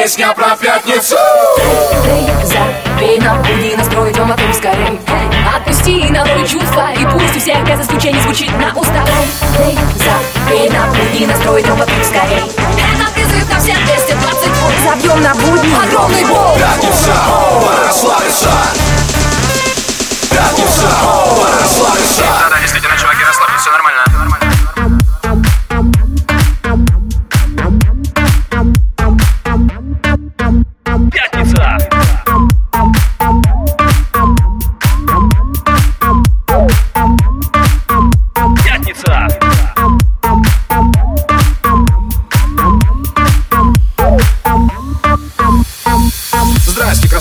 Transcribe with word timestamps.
Песня 0.00 0.32
про 0.32 0.54
пятницу. 0.54 1.16
Эй, 2.06 2.28
забей 2.44 3.18
на 3.18 3.34
будни, 3.34 3.74
настрой 3.74 4.12
дом, 4.12 4.30
а 4.30 4.36
ты 4.36 4.54
скорей 4.54 5.00
Отпусти 5.56 6.08
на 6.10 6.24
волю 6.24 6.46
чувства 6.46 6.92
И 6.92 7.04
пусть 7.04 7.36
у 7.36 7.40
всех 7.40 7.64
без 7.64 7.80
исключения 7.84 8.22
звучит 8.22 8.52
на 8.60 8.72
устах. 8.78 9.04
Эй, 9.58 9.76
забей 9.98 10.70
на 10.70 10.86
будни, 10.86 11.26
настрой 11.26 11.64
дом, 11.64 11.82
а 11.82 11.84
ты 11.84 12.04
скорей. 12.04 12.44
Это 12.46 13.12
призыв 13.12 13.50
на 13.52 13.58
все 13.58 13.74
220 13.74 14.50
Забьем 14.84 15.20
на 15.20 15.34
будни. 15.34 15.74
Огромный 15.84 16.24
бол 16.26 16.56
Пятница, 16.56 17.12
пора 17.60 17.86
расслабиться 17.88 18.50
Пятница, 20.30 20.88
пора 21.02 21.58
расслабиться 21.60 22.22
Да, 22.22 22.50
да, 22.50 22.60
действительно, 22.60 22.96
чуваки, 22.96 23.24
расслабьтесь, 23.24 23.62
все 23.62 23.72
нормально. 23.72 24.07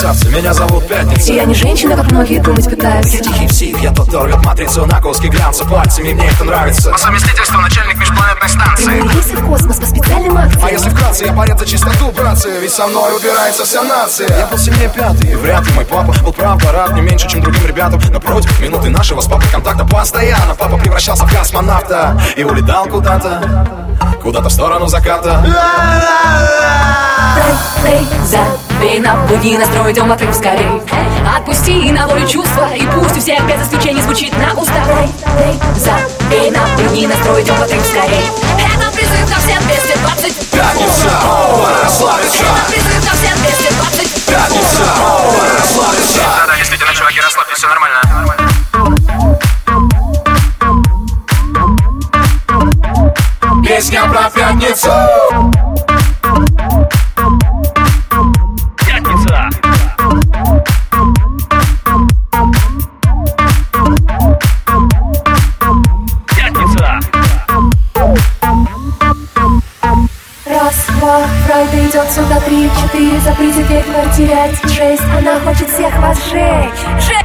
Красавцы, 0.00 0.30
меня 0.30 0.54
зовут 0.54 0.88
Пятница. 0.88 1.30
Я 1.30 1.44
не 1.44 1.52
женщина, 1.52 1.94
как 1.94 2.10
многие 2.10 2.38
думать 2.38 2.64
пытаются. 2.64 3.18
Я 3.18 3.22
тихий 3.22 3.46
псих, 3.48 3.78
я 3.82 3.92
тот, 3.92 4.08
кто 4.08 4.24
рвет 4.24 4.42
матрицу 4.42 4.86
на 4.86 4.98
куски 4.98 5.28
глянца 5.28 5.66
пальцами, 5.66 6.14
мне 6.14 6.26
это 6.26 6.44
нравится. 6.44 6.90
По 6.90 6.96
совместительству 6.96 7.60
начальник 7.60 7.98
межпланетной 7.98 8.48
станции. 8.48 9.02
Рейсы 9.02 9.36
в 9.36 9.46
космос 9.46 9.76
по 9.76 9.84
специальным 9.84 10.38
акциям. 10.38 10.64
А 10.64 10.70
если 10.70 10.88
вкратце, 10.88 11.26
я 11.26 11.32
борец 11.34 11.58
за 11.58 11.66
чистоту, 11.66 12.10
братцы 12.12 12.48
Ведь 12.62 12.72
со 12.72 12.86
мной 12.86 13.14
убирается 13.14 13.66
вся 13.66 13.82
нация. 13.82 14.26
Я 14.38 14.46
был 14.46 14.56
сильнее 14.56 14.88
пятый, 14.88 15.32
и 15.32 15.34
вряд 15.34 15.66
ли 15.66 15.74
мой 15.74 15.84
папа 15.84 16.14
Был 16.22 16.32
прав, 16.32 16.72
рад 16.72 16.94
не 16.94 17.02
меньше, 17.02 17.28
чем 17.28 17.42
другим 17.42 17.66
ребятам. 17.66 18.00
Напротив, 18.10 18.58
минуты 18.58 18.88
нашего 18.88 19.20
с 19.20 19.26
папой 19.26 19.50
контакта 19.52 19.84
постоянно. 19.84 20.54
Папа 20.54 20.78
превращался 20.78 21.26
в 21.26 21.30
космонавта 21.30 22.18
И 22.38 22.42
улетал 22.42 22.86
куда-то, 22.86 23.89
куда-то 24.20 24.48
в 24.48 24.52
сторону 24.52 24.86
заката. 24.86 25.44
Эй, 27.84 28.06
забей 28.24 29.00
на 29.00 29.16
будни, 29.26 29.56
настрой 29.56 29.94
дом, 29.94 30.12
отрыв 30.12 30.34
скорей. 30.34 30.82
Отпусти 31.36 31.90
на 31.92 32.06
волю 32.06 32.26
чувства 32.26 32.68
И 32.74 32.82
пусть 32.94 33.16
у 33.16 33.20
всех 33.20 33.46
без 33.46 33.66
исключения 33.66 34.02
звучит 34.02 34.32
на 34.36 34.58
устах. 34.60 34.86
Эй, 34.88 35.58
забей 35.76 36.50
на 36.50 36.60
будни, 36.76 37.06
настрой 37.06 37.44
дом, 37.44 37.60
отрыв 37.62 37.84
скорей 37.86 38.49
про 54.70 54.76
пятницу 54.76 54.90
Пятница! 58.86 59.48
Пятница! 66.36 67.00
Раз, 70.46 70.86
два, 70.98 71.20
Фрайда 71.46 71.88
идет 71.88 72.10
сюда, 72.10 72.40
три, 72.40 72.70
четыре 72.82 73.20
Заприте 73.20 73.64
теперь 73.64 73.82
в 73.82 73.92
квартире 73.92 74.34
один, 74.34 74.70
шесть 74.70 75.02
Она 75.18 75.40
хочет 75.40 75.68
всех 75.68 75.96
вас 75.98 76.18
Сжечь! 76.28 77.19